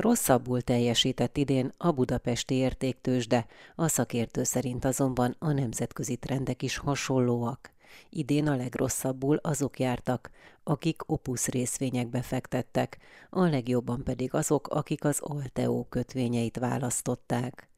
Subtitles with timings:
[0.00, 7.70] Rosszabbul teljesített idén a budapesti értéktősde, a szakértő szerint azonban a nemzetközi trendek is hasonlóak.
[8.10, 10.30] Idén a legrosszabbul azok jártak,
[10.64, 12.98] akik Opus részvényekbe fektettek,
[13.30, 17.68] a legjobban pedig azok, akik az Alteo kötvényeit választották.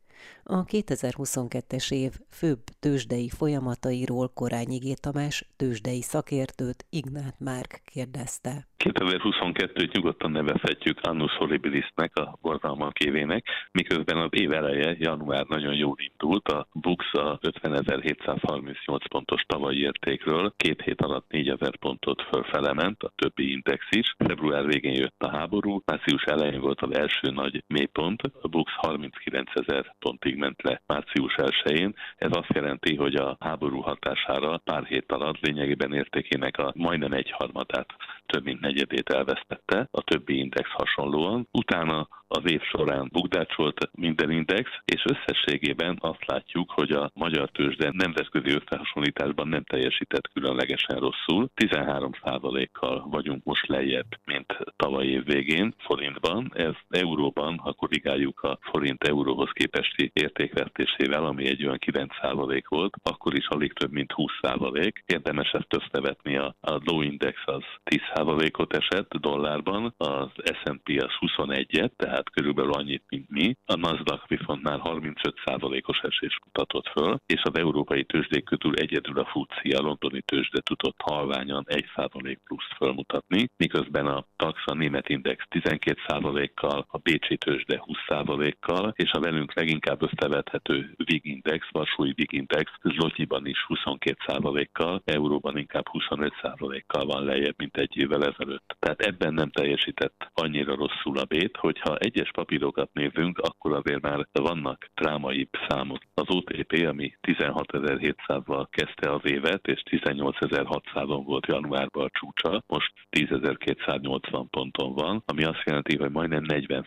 [0.44, 4.94] A 2022-es év főbb tőzsdei folyamatairól Korányi.
[5.00, 8.66] Tamás tőzsdei szakértőt Ignát Márk kérdezte.
[8.82, 15.96] 2022-t nyugodtan nevezhetjük Annus Horribilisnek, a borzalmak évének, miközben az év eleje, január nagyon jól
[16.10, 23.02] indult, a BUX a 50.738 pontos tavalyi értékről, két hét alatt 4000 pontot fölfele ment,
[23.02, 24.14] a többi index is.
[24.18, 29.84] Február végén jött a háború, március elején volt az első nagy mélypont, a BUX 39.000
[30.12, 31.94] pontig ment le március 1-én.
[32.16, 37.86] Ez azt jelenti, hogy a háború hatására pár hét alatt lényegében értékének a majdnem egyharmadát,
[38.26, 41.48] több mint negyedét elvesztette, a többi index hasonlóan.
[41.50, 47.90] Utána az év során bukdácsolt minden index, és összességében azt látjuk, hogy a magyar tőzsde
[47.92, 51.50] nemzetközi összehasonlításban nem teljesített különlegesen rosszul.
[51.56, 56.50] 13%-kal vagyunk most lejjebb, mint tavaly év végén forintban.
[56.54, 63.34] Ez euróban, ha korrigáljuk a forint euróhoz képesti értékvesztésével, ami egy olyan 9% volt, akkor
[63.34, 64.92] is alig több, mint 20%.
[65.06, 71.90] Érdemes ezt összevetni, a, a low index az 10%-ot esett dollárban, az S&P az 21-et,
[71.96, 73.56] tehát körülbelül annyit, mint mi.
[73.66, 79.24] A Nasdaq viszont már 35%-os esés mutatott föl, és az európai tőzsdék közül egyedül a
[79.24, 85.44] FUCI, a londoni tőzsde tudott halványan 1% plusz fölmutatni, miközben a TAX, a német index
[85.50, 92.70] 12%-kal, a Bécsi tőzsde 20%-kal, és a velünk leginkább összevethető VIG index, Varsói VIG index,
[92.82, 98.76] Zlotyiban is 22%-kal, euróban inkább 25%-kal van lejjebb, mint egy évvel ezelőtt.
[98.78, 104.00] Tehát ebben nem teljesített annyira rosszul a bét, hogyha egy egyes papírokat nézünk, akkor azért
[104.00, 105.98] már vannak drámaibb számok.
[106.14, 114.46] Az OTP, ami 16.700-val kezdte az évet, és 18.600-on volt januárban a csúcsa, most 10.280
[114.50, 116.86] ponton van, ami azt jelenti, hogy majdnem 40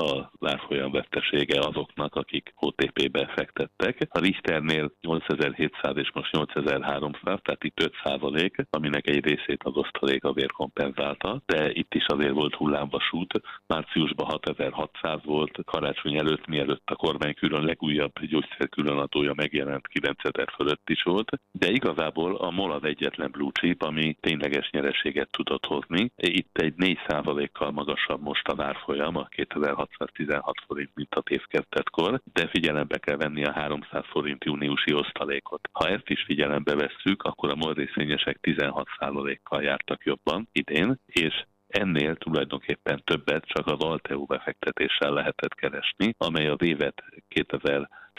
[0.00, 3.98] a árfolyam vesztesége azoknak, akik OTP-be fektettek.
[4.08, 10.24] A Richternél 8700 és most 8300, tehát itt 5 százalék, aminek egy részét az osztalék
[10.24, 13.40] azért kompenzálta, de itt is azért volt hullámvasút.
[13.66, 20.90] Márciusban 6600 volt, karácsony előtt, mielőtt a kormány külön legújabb gyógyszer különadója megjelent, 9000 fölött
[20.90, 26.12] is volt, de igazából a MOL az egyetlen blue chip, ami tényleges nyereséget tudott hozni.
[26.16, 32.20] Itt egy 4% kal magasabb most a árfolyam a 2000 616 forint, mint a évkezdetkor,
[32.32, 35.68] de figyelembe kell venni a 300 forint júniusi osztalékot.
[35.72, 42.16] Ha ezt is figyelembe vesszük, akkor a MOL részvényesek 16%-kal jártak jobban idén, és ennél
[42.16, 47.04] tulajdonképpen többet csak az Alteu befektetéssel lehetett keresni, amely az évet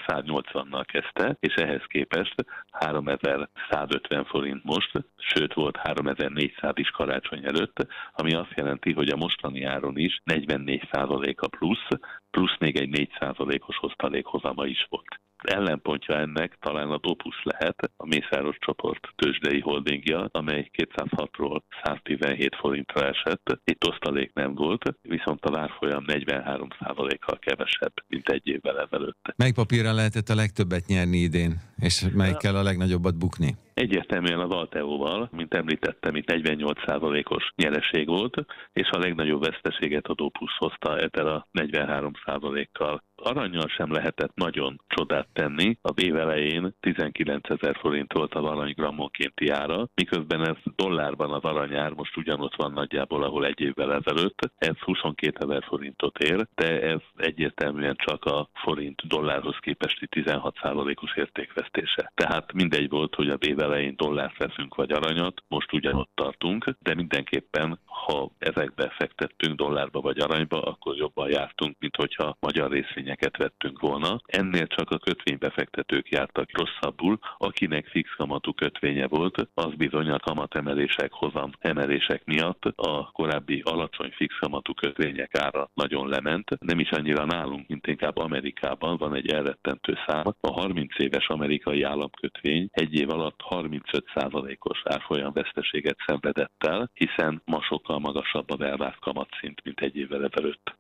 [0.07, 2.35] 2180-nal kezdte, és ehhez képest
[2.71, 9.63] 3150 forint most, sőt volt 3400 is karácsony előtt, ami azt jelenti, hogy a mostani
[9.63, 10.87] áron is 44
[11.35, 11.87] a plusz,
[12.31, 18.57] plusz még egy 4%-os osztalékhozama is volt ellenpontja ennek talán a Opus lehet, a Mészáros
[18.59, 23.59] csoport tőzsdei holdingja, amely 206-ról 117 forintra esett.
[23.63, 29.33] Itt osztalék nem volt, viszont a várfolyam 43%-kal kevesebb, mint egy évvel ezelőtt.
[29.35, 33.55] Mely papírra lehetett a legtöbbet nyerni idén, és melyikkel a legnagyobbat bukni?
[33.73, 40.57] Egyértelműen az Alteóval, mint említettem, itt 48%-os nyereség volt, és a legnagyobb veszteséget a Opus
[40.57, 45.77] hozta ezzel a 43%-kal aranyjal sem lehetett nagyon csodát tenni.
[45.81, 51.43] A év elején 19 ezer forint volt az arany grammonkénti ára, miközben ez dollárban az
[51.43, 54.39] aranyár most ugyanott van nagyjából, ahol egy évvel ezelőtt.
[54.57, 62.11] Ez 22 ezer forintot ér, de ez egyértelműen csak a forint dollárhoz képesti 16%-os értékvesztése.
[62.15, 66.95] Tehát mindegy volt, hogy a év elején dollárt veszünk vagy aranyat, most ugyanott tartunk, de
[66.95, 73.37] mindenképpen, ha ezekbe fektettünk dollárba vagy aranyba, akkor jobban jártunk, mint hogyha magyar részvények kötvényeket
[73.37, 74.21] vettünk volna.
[74.25, 81.11] Ennél csak a kötvénybefektetők jártak rosszabbul, akinek fix kamatú kötvénye volt, az bizony a kamatemelések,
[81.11, 86.49] hozam emelések miatt a korábbi alacsony fix kamatú kötvények ára nagyon lement.
[86.59, 90.25] Nem is annyira nálunk, mint inkább Amerikában van egy elrettentő szám.
[90.41, 97.61] A 30 éves amerikai államkötvény egy év alatt 35%-os árfolyam veszteséget szenvedett el, hiszen ma
[97.61, 100.77] sokkal magasabb az elvárt kamatszint, mint egy évvel ezelőtt.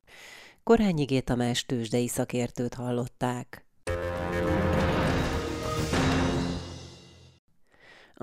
[0.63, 1.23] Korányi G.
[1.23, 3.65] Tamás tőzsdei szakértőt hallották.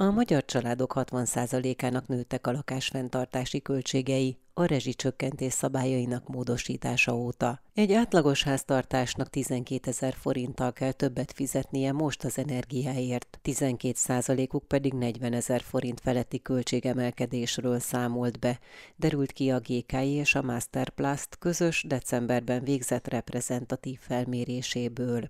[0.00, 7.60] A magyar családok 60%-ának nőttek a lakásfenntartási költségei a rezsicsökkentés szabályainak módosítása óta.
[7.74, 15.32] Egy átlagos háztartásnak 12 ezer forinttal kell többet fizetnie most az energiáért, 12%-uk pedig 40
[15.32, 18.58] ezer forint feletti költségemelkedésről számolt be,
[18.96, 25.26] derült ki a GKI és a Masterplast közös decemberben végzett reprezentatív felméréséből.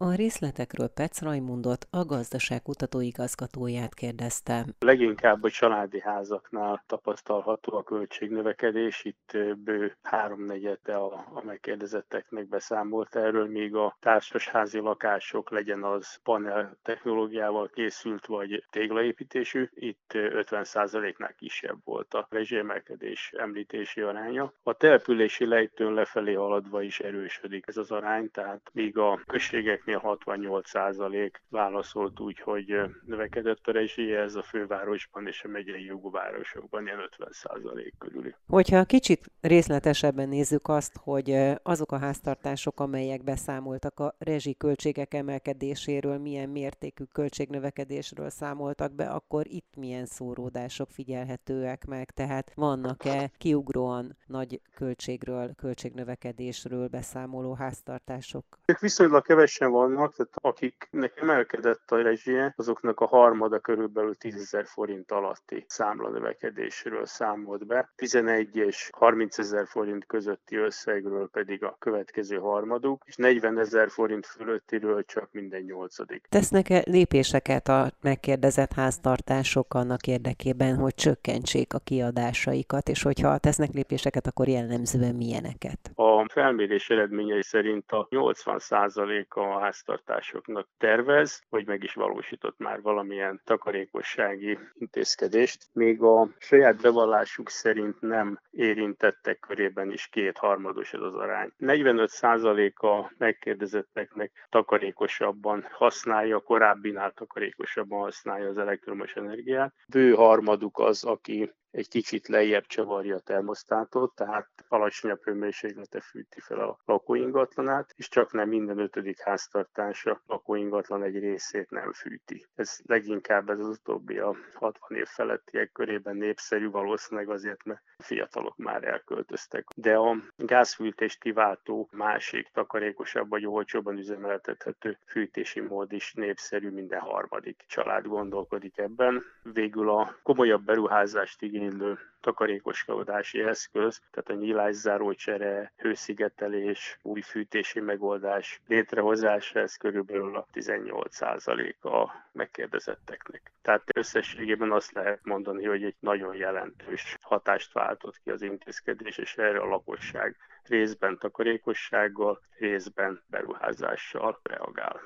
[0.00, 4.64] A részletekről Pec Rajmundot, a gazdaságkutató igazgatóját kérdeztem.
[4.78, 13.46] Leginkább a családi házaknál tapasztalható a költségnövekedés, itt bő háromnegyede a, a megkérdezetteknek beszámolt erről,
[13.46, 22.14] míg a társasházi lakások legyen az panel technológiával készült vagy téglaépítésű, itt 50%-nál kisebb volt
[22.14, 24.52] a rezsiemelkedés említési aránya.
[24.62, 30.18] A települési lejtőn lefelé haladva is erősödik ez az arány, tehát míg a községek cégeknél
[30.24, 32.74] 68% válaszolt úgy, hogy
[33.06, 38.34] növekedett a rezsie, ez a fővárosban és a megyei jogvárosokban ilyen 50% körüli.
[38.46, 46.18] Hogyha kicsit részletesebben nézzük azt, hogy azok a háztartások, amelyek beszámoltak a rezsi költségek emelkedéséről,
[46.18, 54.60] milyen mértékű költségnövekedésről számoltak be, akkor itt milyen szóródások figyelhetőek meg, tehát vannak-e kiugróan nagy
[54.74, 58.44] költségről, költségnövekedésről beszámoló háztartások?
[58.64, 64.66] Ők viszonylag kevesen vannak, tehát akiknek emelkedett a rezsie, azoknak a harmada körülbelül 10 ezer
[64.66, 71.76] forint alatti számla növekedésről számolt be, 11 és 30 ezer forint közötti összegről pedig a
[71.78, 76.26] következő harmaduk, és 40 ezer forint fölöttiről csak minden nyolcadik.
[76.28, 84.26] Tesznek-e lépéseket a megkérdezett háztartások annak érdekében, hogy csökkentsék a kiadásaikat, és hogyha tesznek lépéseket,
[84.26, 85.90] akkor jellemzően milyeneket?
[85.94, 93.40] A felmérés eredményei szerint a 80% a háztartásoknak tervez, vagy meg is valósított már valamilyen
[93.44, 95.66] takarékossági intézkedést.
[95.72, 101.52] Még a saját bevallásuk szerint nem érintettek körében is kétharmados ez az arány.
[101.58, 109.74] 45% a megkérdezetteknek takarékosabban használja, korábbinál takarékosabban használja az elektromos energiát.
[109.88, 116.60] Bő harmaduk az, aki egy kicsit lejjebb csavarja a termosztátot, tehát alacsonyabb hőmérséklete fűti fel
[116.60, 122.46] a lakóingatlanát, és csak nem minden ötödik háztartása lakóingatlan egy részét nem fűti.
[122.54, 128.56] Ez leginkább ez az utóbbi a 60 év felettiek körében népszerű, valószínűleg azért, mert fiatalok
[128.56, 129.66] már elköltöztek.
[129.76, 137.64] De a gázfűtést kiváltó másik takarékosabb vagy olcsóban üzemeltethető fűtési mód is népszerű, minden harmadik
[137.66, 139.22] család gondolkodik ebben.
[139.42, 147.80] Végül a komolyabb beruházást igény igénylő takarékoskodási eszköz, tehát a nyílászáró csere, hőszigetelés, új fűtési
[147.80, 153.52] megoldás létrehozása, ez körülbelül a 18% a megkérdezetteknek.
[153.62, 159.36] Tehát összességében azt lehet mondani, hogy egy nagyon jelentős hatást váltott ki az intézkedés, és
[159.36, 165.00] erre a lakosság részben takarékossággal, részben beruházással reagál.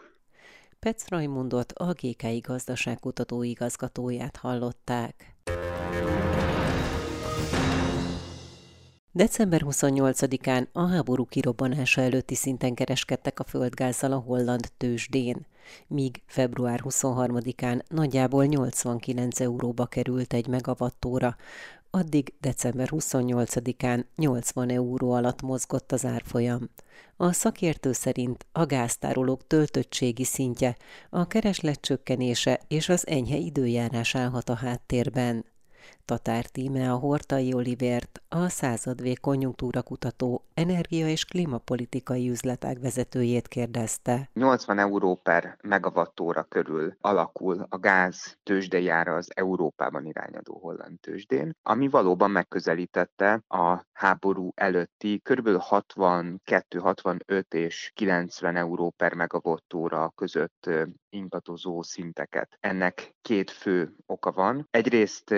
[0.80, 5.34] Petsz Rajmundot, a GKI gazdaságkutató igazgatóját hallották.
[9.14, 15.46] December 28-án a háború kirobbanása előtti szinten kereskedtek a földgázzal a holland tőzsdén,
[15.86, 21.36] míg február 23-án nagyjából 89 euróba került egy megawattóra,
[21.90, 26.70] addig december 28-án 80 euró alatt mozgott az árfolyam.
[27.16, 30.76] A szakértő szerint a gáztárolók töltöttségi szintje,
[31.10, 35.44] a kereslet csökkenése és az enyhe időjárás állhat a háttérben.
[36.04, 44.28] Tatár Tíme a Hortai Olivért, a századvég konjunktúrakutató energia- és klímapolitikai üzletág vezetőjét kérdezte.
[44.32, 51.88] 80 euró per megawattóra körül alakul a gáz tőzsdejára az Európában irányadó holland tőzsdén, ami
[51.88, 55.56] valóban megközelítette a háború előtti kb.
[55.56, 60.70] 62, 65 és 90 euró per megawattóra között
[61.10, 62.56] ingatozó szinteket.
[62.60, 64.66] Ennek két fő oka van.
[64.70, 65.34] Egyrészt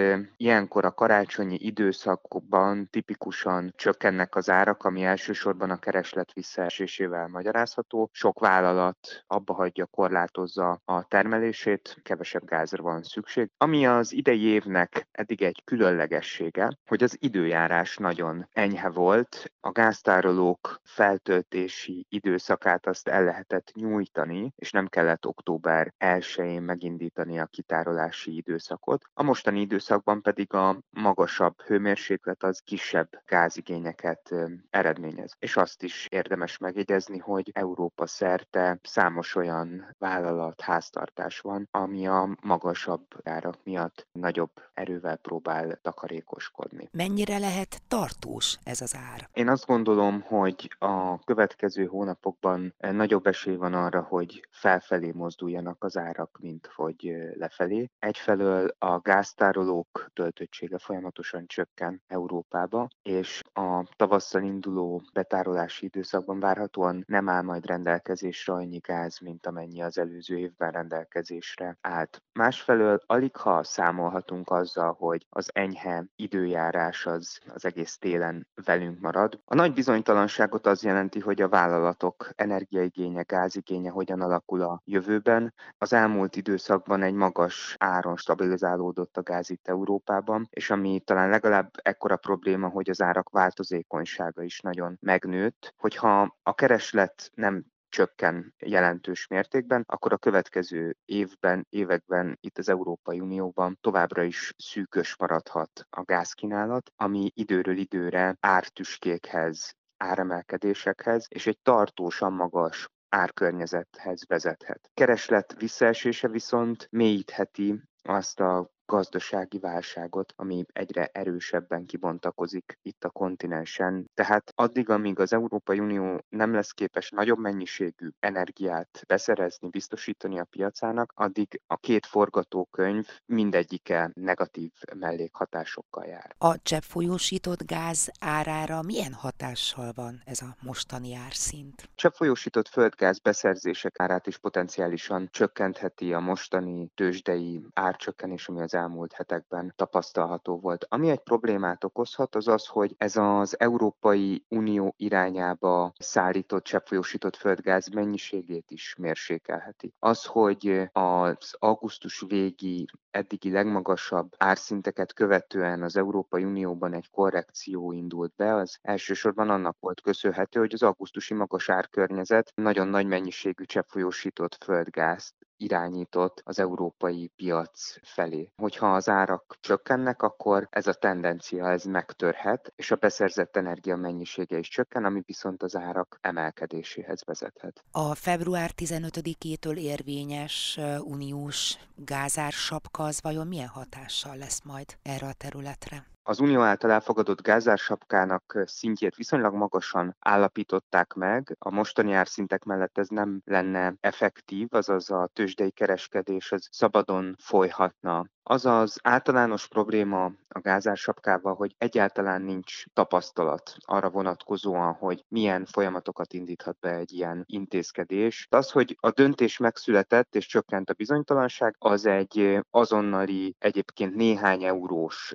[0.55, 8.09] ilyenkor a karácsonyi időszakban tipikusan csökkennek az árak, ami elsősorban a kereslet visszaesésével magyarázható.
[8.13, 13.51] Sok vállalat abba hagyja, korlátozza a termelését, kevesebb gázra van szükség.
[13.57, 20.81] Ami az idei évnek eddig egy különlegessége, hogy az időjárás nagyon enyhe volt, a gáztárolók
[20.83, 29.03] feltöltési időszakát azt el lehetett nyújtani, és nem kellett október 1-én megindítani a kitárolási időszakot.
[29.15, 34.35] A mostani időszakban pedig pedig a magasabb hőmérséklet az kisebb gázigényeket
[34.71, 35.37] eredményez.
[35.39, 42.37] És azt is érdemes megjegyezni, hogy Európa szerte számos olyan vállalat, háztartás van, ami a
[42.43, 46.89] magasabb árak miatt nagyobb erővel próbál takarékoskodni.
[46.93, 49.29] Mennyire lehet tartós ez az ár?
[49.33, 55.97] Én azt gondolom, hogy a következő hónapokban nagyobb esély van arra, hogy felfelé mozduljanak az
[55.97, 57.91] árak, mint hogy lefelé.
[57.99, 67.29] Egyfelől a gáztárolók töltöttsége folyamatosan csökken Európába, és a tavasszal induló betárolási időszakban várhatóan nem
[67.29, 72.23] áll majd rendelkezésre annyi gáz, mint amennyi az előző évben rendelkezésre állt.
[72.33, 79.41] Másfelől alig ha számolhatunk azzal, hogy az enyhe időjárás az, az egész télen velünk marad.
[79.45, 85.55] A nagy bizonytalanságot az jelenti, hogy a vállalatok energiaigénye, gázigénye hogyan alakul a jövőben.
[85.79, 91.71] Az elmúlt időszakban egy magas áron stabilizálódott a gáz itt Európában, és ami talán legalább
[91.83, 95.75] ekkora probléma, hogy az árak változékonysága is nagyon megnőtt.
[95.77, 103.21] Hogyha a kereslet nem csökken jelentős mértékben, akkor a következő évben, években itt az Európai
[103.21, 112.33] Unióban továbbra is szűkös maradhat a gázkínálat, ami időről időre ártüskékhez, áremelkedésekhez és egy tartósan
[112.33, 114.91] magas árkörnyezethez vezethet.
[114.95, 124.11] Kereslet visszaesése viszont mélyítheti azt a gazdasági válságot, ami egyre erősebben kibontakozik itt a kontinensen.
[124.15, 130.45] Tehát addig, amíg az Európai Unió nem lesz képes nagyobb mennyiségű energiát beszerezni, biztosítani a
[130.45, 136.35] piacának, addig a két forgatókönyv mindegyike negatív mellékhatásokkal jár.
[136.39, 141.89] A cseppfolyósított gáz árára milyen hatással van ez a mostani árszint?
[141.95, 149.13] Cseppfolyósított földgáz beszerzések árát is potenciálisan csökkentheti a mostani tőzsdei árcsökkenés, ami az az elmúlt
[149.13, 150.87] hetekben tapasztalható volt.
[150.89, 157.89] Ami egy problémát okozhat, az az, hogy ez az Európai Unió irányába szállított cseppfolyósított földgáz
[157.89, 159.93] mennyiségét is mérsékelheti.
[159.99, 168.33] Az, hogy az augusztus végi eddigi legmagasabb árszinteket követően az Európai Unióban egy korrekció indult
[168.37, 174.55] be, az elsősorban annak volt köszönhető, hogy az augusztusi magas árkörnyezet nagyon nagy mennyiségű cseppfolyósított
[174.65, 178.51] földgázt irányított az európai piac felé.
[178.57, 184.59] Hogyha az árak csökkennek, akkor ez a tendencia ez megtörhet, és a beszerzett energia mennyisége
[184.59, 187.85] is csökken, ami viszont az árak emelkedéséhez vezethet.
[187.91, 196.14] A február 15-től érvényes uniós gázársapka az vajon milyen hatással lesz majd erre a területre?
[196.27, 201.57] Az Unió által elfogadott gázársapkának szintjét viszonylag magasan állapították meg.
[201.59, 208.25] A mostani árszintek mellett ez nem lenne effektív, azaz a tőzsdei kereskedés az szabadon folyhatna
[208.47, 216.33] az az általános probléma a gázársapkával, hogy egyáltalán nincs tapasztalat arra vonatkozóan, hogy milyen folyamatokat
[216.33, 218.47] indíthat be egy ilyen intézkedés.
[218.51, 225.35] Az, hogy a döntés megszületett és csökkent a bizonytalanság, az egy azonnali, egyébként néhány eurós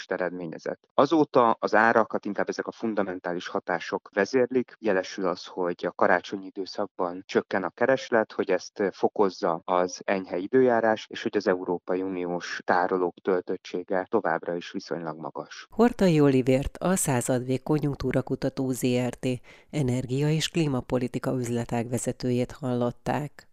[0.00, 0.88] árcsökkenést eredményezett.
[0.94, 7.22] Azóta az árakat inkább ezek a fundamentális hatások vezérlik, jelesül az, hogy a karácsonyi időszakban
[7.26, 12.60] csökken a kereslet, hogy ezt fokozza az enyhe időjárás, és hogy az Európai Unió uniós
[12.64, 15.66] tárolók töltöttsége továbbra is viszonylag magas.
[15.70, 19.26] Hortai Olivért a századvég konjunktúrakutató ZRT
[19.70, 23.48] energia- és klímapolitika üzletág vezetőjét hallották.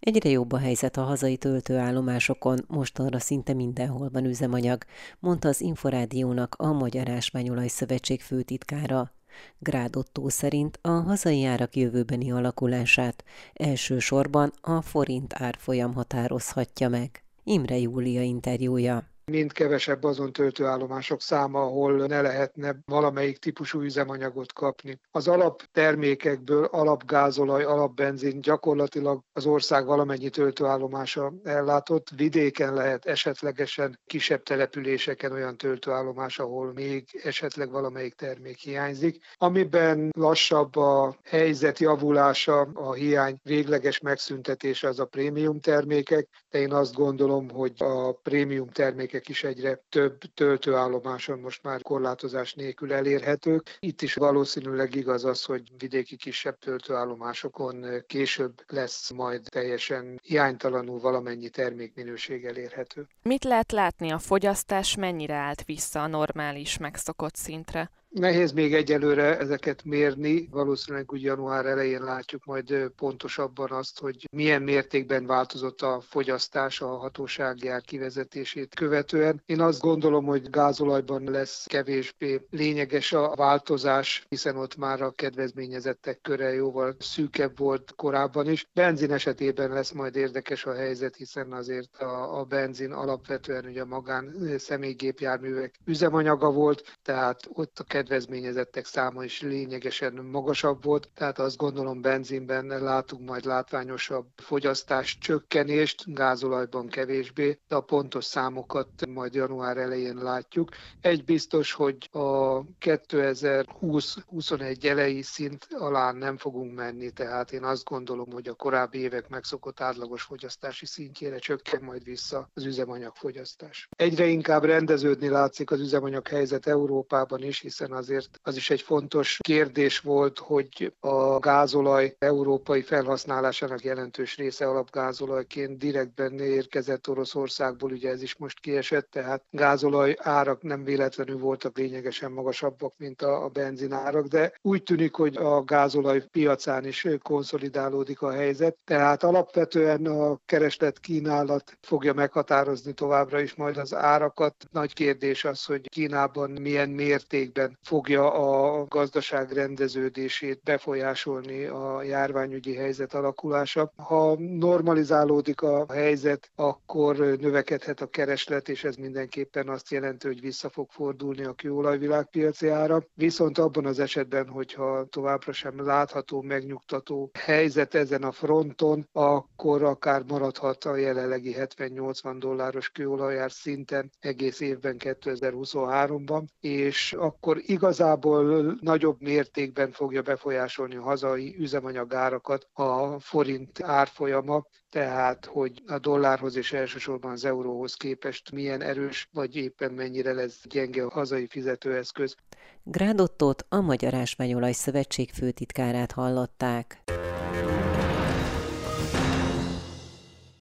[0.00, 4.84] Egyre jobb a helyzet a hazai töltőállomásokon, mostanra szinte mindenhol van üzemanyag,
[5.18, 9.12] mondta az Inforádiónak a Magyar Ásványolaj Szövetség főtitkára.
[9.58, 17.24] Grádottó szerint a hazai árak jövőbeni alakulását elsősorban a forint árfolyam határozhatja meg.
[17.44, 25.00] Imre Júlia interjúja mind kevesebb azon töltőállomások száma, ahol ne lehetne valamelyik típusú üzemanyagot kapni.
[25.10, 32.08] Az alaptermékekből alapgázolaj, alapbenzin gyakorlatilag az ország valamennyi töltőállomása ellátott.
[32.16, 39.24] Vidéken lehet esetlegesen kisebb településeken olyan töltőállomás, ahol még esetleg valamelyik termék hiányzik.
[39.36, 46.72] Amiben lassabb a helyzet javulása, a hiány végleges megszüntetése az a prémium termékek, de én
[46.72, 52.92] azt gondolom, hogy a prémium termékek termékek is egyre több töltőállomáson most már korlátozás nélkül
[52.92, 53.76] elérhetők.
[53.80, 61.48] Itt is valószínűleg igaz az, hogy vidéki kisebb töltőállomásokon később lesz majd teljesen hiánytalanul valamennyi
[61.48, 63.06] termékminőség elérhető.
[63.22, 67.90] Mit lehet látni, a fogyasztás mennyire állt vissza a normális, megszokott szintre?
[68.10, 74.62] Nehéz még egyelőre ezeket mérni, valószínűleg úgy január elején látjuk majd pontosabban azt, hogy milyen
[74.62, 79.42] mértékben változott a fogyasztás a hatóságjár kivezetését követően.
[79.46, 86.20] Én azt gondolom, hogy gázolajban lesz kevésbé lényeges a változás, hiszen ott már a kedvezményezettek
[86.20, 88.66] köre jóval szűkebb volt korábban is.
[88.72, 93.86] Benzin esetében lesz majd érdekes a helyzet, hiszen azért a, a benzin alapvetően ugye a
[93.86, 101.56] magán személygépjárművek üzemanyaga volt, tehát ott a kedvezményezettek száma is lényegesen magasabb volt, tehát azt
[101.56, 109.76] gondolom benzinben látunk majd látványosabb fogyasztás csökkenést, gázolajban kevésbé, de a pontos számokat majd január
[109.76, 110.68] elején látjuk.
[111.00, 118.32] Egy biztos, hogy a 2020-21 elejé szint alá nem fogunk menni, tehát én azt gondolom,
[118.32, 123.88] hogy a korábbi évek megszokott átlagos fogyasztási szintjére csökken majd vissza az üzemanyagfogyasztás.
[123.96, 129.38] Egyre inkább rendeződni látszik az üzemanyag helyzet Európában is, hiszen azért az is egy fontos
[129.40, 138.22] kérdés volt, hogy a gázolaj európai felhasználásának jelentős része alapgázolajként direktben érkezett Oroszországból, ugye ez
[138.22, 144.26] is most kiesett, tehát gázolaj árak nem véletlenül voltak lényegesen magasabbak, mint a, a benzinárak,
[144.26, 150.98] de úgy tűnik, hogy a gázolaj piacán is konszolidálódik a helyzet, tehát alapvetően a kereslet
[150.98, 154.54] kínálat fogja meghatározni továbbra is majd az árakat.
[154.70, 163.14] Nagy kérdés az, hogy Kínában milyen mértékben fogja a gazdaság rendeződését befolyásolni a járványügyi helyzet
[163.14, 163.92] alakulása.
[163.96, 170.68] Ha normalizálódik a helyzet, akkor növekedhet a kereslet, és ez mindenképpen azt jelenti, hogy vissza
[170.68, 173.02] fog fordulni a kőolaj világpiaci ára.
[173.14, 180.22] Viszont abban az esetben, hogyha továbbra sem látható, megnyugtató helyzet ezen a fronton, akkor akár
[180.28, 189.90] maradhat a jelenlegi 70-80 dolláros kőolajár szinten egész évben 2023-ban, és akkor igazából nagyobb mértékben
[189.92, 197.44] fogja befolyásolni a hazai üzemanyagárakat a forint árfolyama, tehát hogy a dollárhoz és elsősorban az
[197.44, 202.34] euróhoz képest milyen erős, vagy éppen mennyire lesz gyenge a hazai fizetőeszköz.
[202.82, 207.02] Grádottót a Magyar Ásványolaj Szövetség főtitkárát hallották.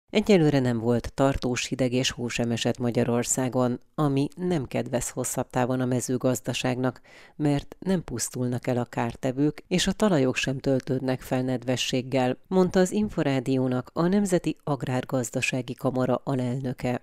[0.09, 5.85] Egyelőre nem volt tartós hideg és hó esett Magyarországon, ami nem kedvez hosszabb távon a
[5.85, 7.01] mezőgazdaságnak,
[7.35, 12.91] mert nem pusztulnak el a kártevők, és a talajok sem töltődnek fel nedvességgel, mondta az
[12.91, 17.01] Inforádiónak a Nemzeti Agrárgazdasági Kamara alelnöke.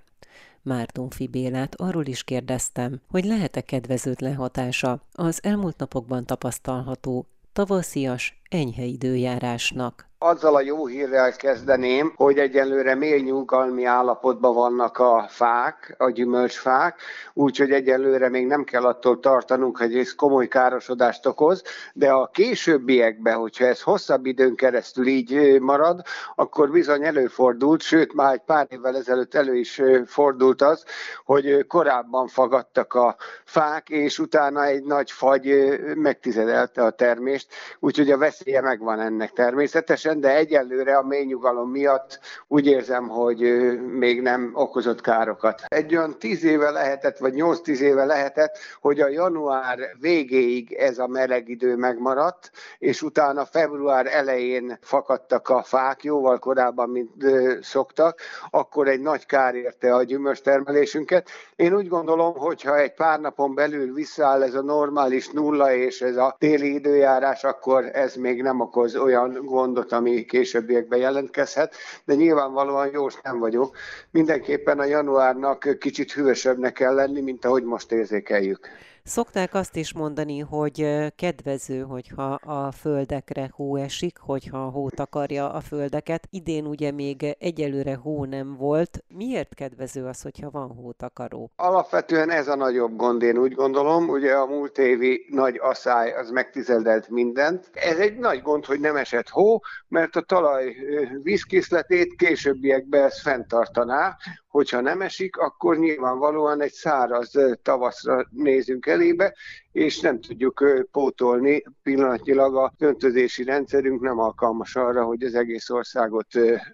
[0.63, 8.83] Mártonfi Bélát arról is kérdeztem, hogy lehet-e kedvezőtlen hatása az elmúlt napokban tapasztalható tavaszias, enyhe
[8.83, 10.07] időjárásnak.
[10.19, 17.01] Azzal a jó hírrel kezdeném, hogy egyelőre mély nyugalmi állapotban vannak a fák, a gyümölcsfák,
[17.35, 23.37] úgyhogy egyelőre még nem kell attól tartanunk, hogy ez komoly károsodást okoz, de a későbbiekben,
[23.37, 26.03] hogyha ez hosszabb időn keresztül így marad,
[26.35, 30.85] akkor bizony előfordult, sőt már egy pár évvel ezelőtt elő is fordult az,
[31.25, 37.49] hogy korábban fagadtak a fák, és utána egy nagy fagy megtizedelte a termést,
[37.81, 43.39] úgyhogy a veszélye megvan ennek természetesen, de egyelőre a mély nyugalom miatt úgy érzem, hogy
[43.81, 45.63] még nem okozott károkat.
[45.67, 51.07] Egy olyan tíz éve lehetett, vagy nyolc-tíz éve lehetett, hogy a január végéig ez a
[51.07, 57.13] meleg idő megmaradt, és utána február elején fakadtak a fák, jóval korábban, mint
[57.61, 58.21] szoktak,
[58.51, 61.29] akkor egy nagy kár érte a gyümölcstermelésünket.
[61.57, 66.01] Én úgy gondolom, hogy ha egy pár napon belül visszaáll ez a normális nulla és
[66.01, 72.15] ez a téli időjárás, akkor ez még nem okoz olyan gondot, ami későbbiekben jelentkezhet, de
[72.15, 73.77] nyilvánvalóan jós nem vagyok.
[74.11, 78.69] Mindenképpen a januárnak kicsit hűvösebbnek kell lenni, mint ahogy most érzékeljük.
[79.09, 85.53] Szokták azt is mondani, hogy kedvező, hogyha a földekre hó esik, hogyha a hó takarja
[85.53, 86.27] a földeket.
[86.31, 89.05] Idén ugye még egyelőre hó nem volt.
[89.09, 91.51] Miért kedvező az, hogyha van hótakaró?
[91.57, 94.09] Alapvetően ez a nagyobb gond, én úgy gondolom.
[94.09, 97.71] Ugye a múlt évi nagy asszály az megtizeldelt mindent.
[97.73, 100.77] Ez egy nagy gond, hogy nem esett hó, mert a talaj
[101.23, 104.17] vízkészletét későbbiekben ez fenntartaná,
[104.57, 109.35] hogyha nem esik, akkor nyilvánvalóan egy száraz tavaszra nézünk elébe,
[109.77, 111.63] és nem tudjuk pótolni.
[111.83, 116.27] Pillanatnyilag a öntözési rendszerünk nem alkalmas arra, hogy az egész országot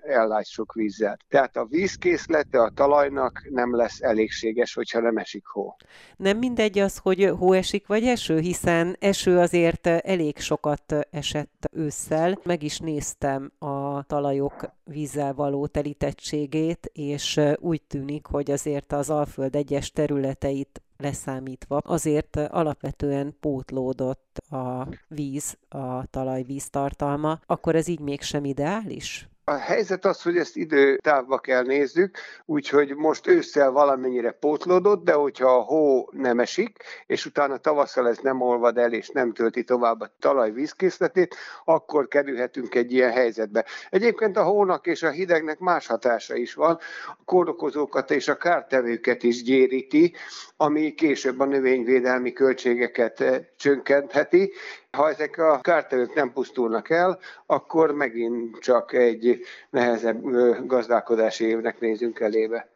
[0.02, 1.16] ellássuk vízzel.
[1.28, 5.76] Tehát a vízkészlete a talajnak nem lesz elégséges, hogyha nem esik hó.
[6.16, 12.38] Nem mindegy az, hogy hó esik vagy eső, hiszen eső azért elég sokat esett ősszel.
[12.42, 19.54] Meg is néztem a talajok vízzel való telítettségét, és úgy tűnik, hogy azért az Alföld
[19.54, 28.44] egyes területeit leszámítva, azért alapvetően pótlódott a víz, a talaj víztartalma, akkor ez így mégsem
[28.44, 29.28] ideális?
[29.44, 35.56] A helyzet az, hogy ezt időtávba kell nézzük, úgyhogy most ősszel valamennyire pótlódott, de hogyha
[35.56, 40.00] a hó nem esik, és utána tavasszal ez nem olvad el, és nem tölti tovább
[40.00, 43.64] a talaj vízkészletét, akkor kerülhetünk egy ilyen helyzetbe.
[43.90, 49.22] Egyébként a hónak és a hidegnek más hatása is van, a kórokozókat és a kártevőket
[49.22, 50.14] is gyéríti,
[50.56, 53.24] ami később a növényvédelmi költségeket
[53.56, 54.52] csökkentheti,
[54.96, 60.22] ha ezek a kártevők nem pusztulnak el, akkor megint csak egy nehezebb
[60.66, 62.68] gazdálkodási évnek nézünk elébe.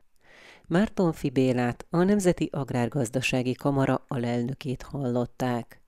[0.69, 5.81] Márton Fibélát, a Nemzeti Agrárgazdasági Kamara alelnökét hallották.